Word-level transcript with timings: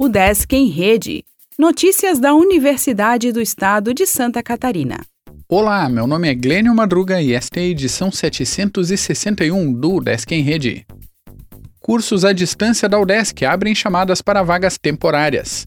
O 0.00 0.08
Desk 0.08 0.54
em 0.54 0.68
Rede. 0.68 1.24
Notícias 1.58 2.20
da 2.20 2.32
Universidade 2.32 3.32
do 3.32 3.40
Estado 3.40 3.92
de 3.92 4.06
Santa 4.06 4.40
Catarina. 4.44 5.00
Olá, 5.48 5.88
meu 5.88 6.06
nome 6.06 6.28
é 6.28 6.36
Glênio 6.36 6.72
Madruga 6.72 7.20
e 7.20 7.32
esta 7.32 7.58
é 7.58 7.64
a 7.64 7.66
edição 7.66 8.08
761 8.12 9.72
do 9.72 9.98
Desk 9.98 10.30
em 10.30 10.40
Rede. 10.40 10.86
Cursos 11.80 12.24
à 12.24 12.32
distância 12.32 12.88
da 12.88 12.96
UDESC 13.00 13.44
abrem 13.44 13.74
chamadas 13.74 14.22
para 14.22 14.44
vagas 14.44 14.78
temporárias. 14.78 15.66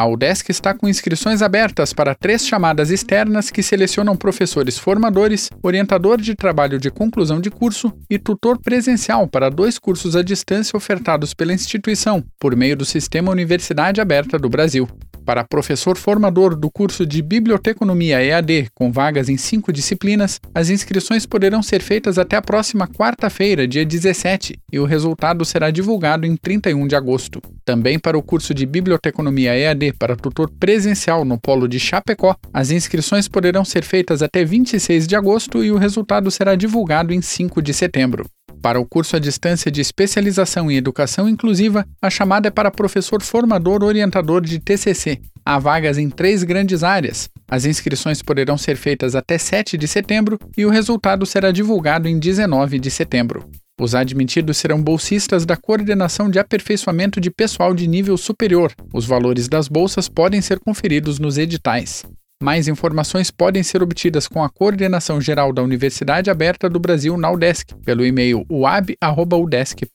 A 0.00 0.06
UDESC 0.06 0.50
está 0.50 0.72
com 0.72 0.88
inscrições 0.88 1.42
abertas 1.42 1.92
para 1.92 2.14
três 2.14 2.46
chamadas 2.46 2.90
externas 2.90 3.50
que 3.50 3.62
selecionam 3.62 4.16
professores 4.16 4.78
formadores, 4.78 5.50
orientador 5.62 6.18
de 6.18 6.34
trabalho 6.34 6.78
de 6.78 6.90
conclusão 6.90 7.38
de 7.38 7.50
curso 7.50 7.92
e 8.08 8.18
tutor 8.18 8.58
presencial 8.58 9.28
para 9.28 9.50
dois 9.50 9.78
cursos 9.78 10.16
à 10.16 10.22
distância 10.22 10.74
ofertados 10.74 11.34
pela 11.34 11.52
instituição, 11.52 12.24
por 12.38 12.56
meio 12.56 12.78
do 12.78 12.84
Sistema 12.86 13.30
Universidade 13.30 14.00
Aberta 14.00 14.38
do 14.38 14.48
Brasil 14.48 14.88
para 15.30 15.44
professor 15.44 15.96
formador 15.96 16.56
do 16.56 16.68
curso 16.68 17.06
de 17.06 17.22
Biblioteconomia 17.22 18.20
EAD, 18.20 18.66
com 18.74 18.90
vagas 18.90 19.28
em 19.28 19.36
cinco 19.36 19.72
disciplinas, 19.72 20.40
as 20.52 20.70
inscrições 20.70 21.24
poderão 21.24 21.62
ser 21.62 21.80
feitas 21.82 22.18
até 22.18 22.34
a 22.34 22.42
próxima 22.42 22.88
quarta-feira, 22.88 23.64
dia 23.64 23.86
17, 23.86 24.58
e 24.72 24.80
o 24.80 24.84
resultado 24.84 25.44
será 25.44 25.70
divulgado 25.70 26.26
em 26.26 26.34
31 26.34 26.84
de 26.88 26.96
agosto. 26.96 27.40
Também 27.64 27.96
para 27.96 28.18
o 28.18 28.22
curso 28.24 28.52
de 28.52 28.66
Biblioteconomia 28.66 29.56
EAD 29.56 29.92
para 30.00 30.16
tutor 30.16 30.50
presencial 30.58 31.24
no 31.24 31.38
Polo 31.38 31.68
de 31.68 31.78
Chapecó, 31.78 32.34
as 32.52 32.72
inscrições 32.72 33.28
poderão 33.28 33.64
ser 33.64 33.84
feitas 33.84 34.22
até 34.22 34.44
26 34.44 35.06
de 35.06 35.14
agosto 35.14 35.62
e 35.62 35.70
o 35.70 35.78
resultado 35.78 36.28
será 36.32 36.56
divulgado 36.56 37.14
em 37.14 37.22
5 37.22 37.62
de 37.62 37.72
setembro. 37.72 38.26
Para 38.62 38.78
o 38.78 38.84
curso 38.84 39.16
à 39.16 39.18
distância 39.18 39.70
de 39.70 39.80
especialização 39.80 40.70
em 40.70 40.76
educação 40.76 41.28
inclusiva, 41.28 41.86
a 42.00 42.10
chamada 42.10 42.48
é 42.48 42.50
para 42.50 42.70
professor 42.70 43.22
formador 43.22 43.82
orientador 43.82 44.42
de 44.42 44.58
TCC. 44.58 45.18
Há 45.44 45.58
vagas 45.58 45.96
em 45.96 46.10
três 46.10 46.44
grandes 46.44 46.84
áreas. 46.84 47.28
As 47.50 47.64
inscrições 47.64 48.22
poderão 48.22 48.58
ser 48.58 48.76
feitas 48.76 49.14
até 49.14 49.38
7 49.38 49.78
de 49.78 49.88
setembro 49.88 50.38
e 50.56 50.66
o 50.66 50.70
resultado 50.70 51.24
será 51.24 51.50
divulgado 51.50 52.06
em 52.06 52.18
19 52.18 52.78
de 52.78 52.90
setembro. 52.90 53.48
Os 53.80 53.94
admitidos 53.94 54.58
serão 54.58 54.82
bolsistas 54.82 55.46
da 55.46 55.56
Coordenação 55.56 56.28
de 56.28 56.38
Aperfeiçoamento 56.38 57.18
de 57.18 57.30
Pessoal 57.30 57.72
de 57.72 57.86
Nível 57.86 58.18
Superior. 58.18 58.74
Os 58.92 59.06
valores 59.06 59.48
das 59.48 59.68
bolsas 59.68 60.06
podem 60.06 60.42
ser 60.42 60.60
conferidos 60.60 61.18
nos 61.18 61.38
editais. 61.38 62.04
Mais 62.42 62.66
informações 62.68 63.30
podem 63.30 63.62
ser 63.62 63.82
obtidas 63.82 64.26
com 64.26 64.42
a 64.42 64.48
Coordenação 64.48 65.20
Geral 65.20 65.52
da 65.52 65.62
Universidade 65.62 66.30
Aberta 66.30 66.70
do 66.70 66.80
Brasil 66.80 67.18
na 67.18 67.30
UDESC, 67.30 67.74
pelo 67.84 68.02
e-mail 68.02 68.46
uab.udesc.br. 68.50 69.86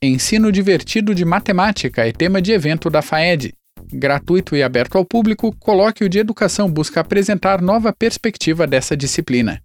Ensino 0.00 0.52
divertido 0.52 1.12
de 1.12 1.24
matemática 1.24 2.06
é 2.06 2.12
tema 2.12 2.40
de 2.40 2.52
evento 2.52 2.88
da 2.88 3.02
FAED. 3.02 3.52
Gratuito 3.92 4.54
e 4.54 4.62
aberto 4.62 4.96
ao 4.96 5.04
público, 5.04 5.52
Colóquio 5.58 6.08
de 6.08 6.20
Educação 6.20 6.70
busca 6.70 7.00
apresentar 7.00 7.60
nova 7.60 7.92
perspectiva 7.92 8.64
dessa 8.64 8.96
disciplina. 8.96 9.60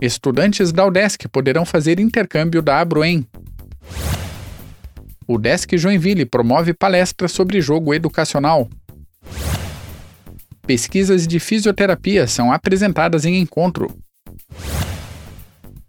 Estudantes 0.00 0.70
da 0.70 0.86
UDESC 0.86 1.26
poderão 1.26 1.64
fazer 1.64 1.98
intercâmbio 1.98 2.62
da 2.62 2.78
Abroem, 2.78 3.26
o 5.28 5.36
Desk 5.36 5.76
Joinville 5.76 6.24
promove 6.24 6.72
palestra 6.72 7.28
sobre 7.28 7.60
jogo 7.60 7.92
educacional. 7.92 8.66
Pesquisas 10.66 11.26
de 11.26 11.38
fisioterapia 11.38 12.26
são 12.26 12.50
apresentadas 12.50 13.26
em 13.26 13.38
encontro. 13.38 13.94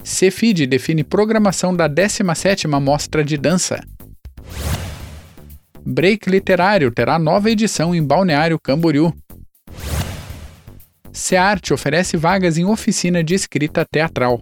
Cefid 0.04 0.66
define 0.68 1.06
programação 1.06 1.74
da 1.74 1.90
17ª 1.90 2.82
Mostra 2.82 3.24
de 3.24 3.38
Dança. 3.38 3.82
Break 5.86 6.30
Literário 6.30 6.92
terá 6.92 7.18
nova 7.18 7.50
edição 7.50 7.96
em 7.96 8.04
Balneário 8.04 8.60
Camboriú. 8.60 9.14
Searte 11.14 11.74
oferece 11.74 12.18
vagas 12.18 12.58
em 12.58 12.66
oficina 12.66 13.24
de 13.24 13.36
escrita 13.36 13.86
teatral. 13.90 14.42